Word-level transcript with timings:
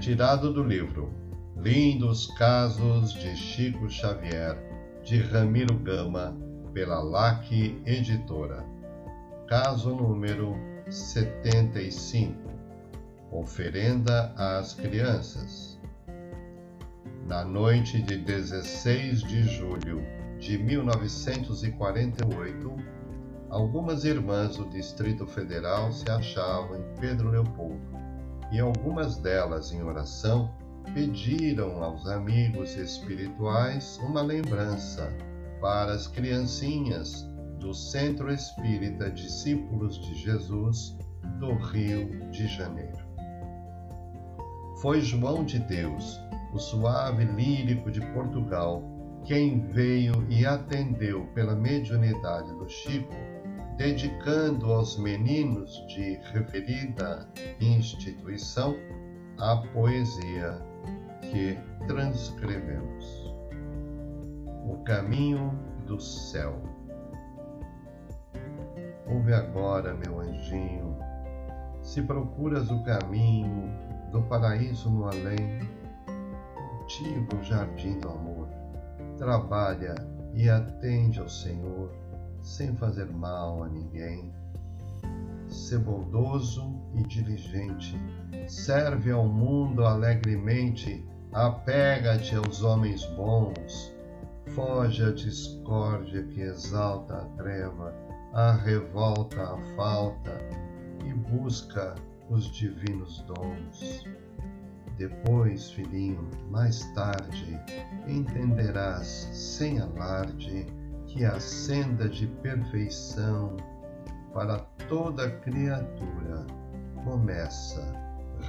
retirado 0.00 0.50
do 0.50 0.62
livro 0.62 1.12
Lindos 1.58 2.28
Casos 2.28 3.12
de 3.12 3.36
Chico 3.36 3.90
Xavier, 3.90 4.56
de 5.04 5.20
Ramiro 5.20 5.74
Gama, 5.74 6.34
pela 6.72 7.02
LAC 7.02 7.52
Editora. 7.84 8.64
Caso 9.46 9.94
número 9.94 10.56
75 10.88 12.48
Oferenda 13.30 14.32
às 14.38 14.72
Crianças. 14.72 15.78
Na 17.26 17.44
noite 17.44 18.00
de 18.00 18.16
16 18.16 19.22
de 19.24 19.42
julho 19.42 20.02
de 20.38 20.56
1948, 20.56 22.74
algumas 23.50 24.06
irmãs 24.06 24.56
do 24.56 24.64
Distrito 24.70 25.26
Federal 25.26 25.92
se 25.92 26.10
achavam 26.10 26.78
em 26.78 26.84
Pedro 26.98 27.28
Leopoldo 27.28 28.00
e 28.50 28.58
algumas 28.58 29.16
delas, 29.16 29.72
em 29.72 29.82
oração, 29.82 30.50
pediram 30.94 31.82
aos 31.82 32.06
amigos 32.06 32.76
espirituais 32.76 33.98
uma 34.02 34.22
lembrança 34.22 35.12
para 35.60 35.92
as 35.92 36.06
criancinhas 36.06 37.28
do 37.58 37.74
Centro 37.74 38.32
Espírita 38.32 39.10
Discípulos 39.10 39.98
de 40.00 40.14
Jesus 40.14 40.96
do 41.38 41.52
Rio 41.54 42.28
de 42.30 42.46
Janeiro. 42.48 42.98
Foi 44.80 45.00
João 45.00 45.44
de 45.44 45.58
Deus, 45.58 46.18
o 46.52 46.58
suave 46.58 47.24
lírico 47.24 47.90
de 47.90 48.00
Portugal, 48.12 48.82
quem 49.24 49.60
veio 49.68 50.26
e 50.30 50.46
atendeu 50.46 51.26
pela 51.34 51.54
mediunidade 51.54 52.52
do 52.54 52.68
Chico, 52.68 53.12
dedicando 53.80 54.74
aos 54.74 54.98
meninos 54.98 55.82
de 55.86 56.20
referida 56.34 57.26
instituição 57.58 58.76
a 59.38 59.56
poesia 59.72 60.60
que 61.22 61.58
transcrevemos. 61.86 63.34
O 64.66 64.84
caminho 64.84 65.58
do 65.86 65.98
céu. 65.98 66.60
Ouve 69.06 69.32
agora, 69.32 69.94
meu 69.94 70.20
anjinho, 70.20 70.98
se 71.82 72.02
procuras 72.02 72.70
o 72.70 72.84
caminho 72.84 73.72
do 74.12 74.20
paraíso 74.24 74.90
no 74.90 75.06
além, 75.06 75.58
cultiva 76.54 77.34
o 77.34 77.42
jardim 77.42 77.98
do 77.98 78.10
amor, 78.10 78.46
trabalha 79.16 79.94
e 80.34 80.50
atende 80.50 81.18
ao 81.18 81.30
Senhor 81.30 82.09
sem 82.42 82.74
fazer 82.76 83.10
mal 83.10 83.62
a 83.62 83.68
ninguém. 83.68 84.32
Sê 85.48 85.78
bondoso 85.78 86.80
e 86.94 87.02
diligente, 87.02 87.96
serve 88.48 89.10
ao 89.10 89.26
mundo 89.26 89.84
alegremente, 89.84 91.04
apega-te 91.32 92.36
aos 92.36 92.62
homens 92.62 93.04
bons, 93.16 93.92
foge 94.54 95.04
à 95.04 95.12
discórdia 95.12 96.22
que 96.24 96.40
exalta 96.40 97.16
a 97.16 97.24
treva, 97.36 97.94
a 98.32 98.52
revolta, 98.52 99.42
a 99.42 99.58
falta, 99.76 100.38
e 101.04 101.12
busca 101.12 101.94
os 102.28 102.44
divinos 102.52 103.22
dons. 103.22 104.04
Depois, 104.96 105.70
filhinho, 105.70 106.28
mais 106.50 106.84
tarde, 106.94 107.58
entenderás 108.06 109.06
sem 109.32 109.80
alarde 109.80 110.66
que 111.12 111.24
a 111.24 111.40
senda 111.40 112.08
de 112.08 112.26
perfeição 112.26 113.56
para 114.32 114.60
toda 114.88 115.28
criatura 115.40 116.46
começa 117.04 117.92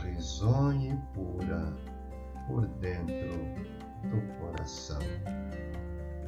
risonha 0.04 0.94
e 0.94 1.16
pura 1.16 1.74
por 2.48 2.68
dentro 2.68 3.32
do 4.04 4.22
coração. 4.40 5.00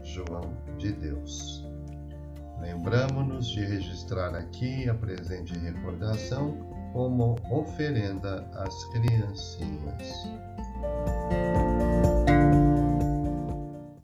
João 0.04 0.58
de 0.78 0.92
Deus. 0.94 1.66
Lembramos-nos 2.60 3.48
de 3.48 3.66
registrar 3.66 4.34
aqui 4.36 4.90
a 4.90 4.94
presente 4.96 5.58
recordação 5.58 6.58
como 6.94 7.36
oferenda 7.52 8.50
às 8.54 8.86
criancinhas. 8.86 10.13